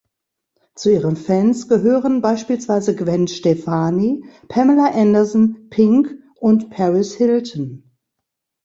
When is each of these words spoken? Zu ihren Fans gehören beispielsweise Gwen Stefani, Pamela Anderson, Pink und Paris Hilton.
Zu 0.73 0.93
ihren 0.93 1.15
Fans 1.15 1.67
gehören 1.67 2.23
beispielsweise 2.23 2.95
Gwen 2.95 3.27
Stefani, 3.27 4.25
Pamela 4.47 4.89
Anderson, 4.95 5.67
Pink 5.69 6.15
und 6.39 6.71
Paris 6.71 7.13
Hilton. 7.13 7.83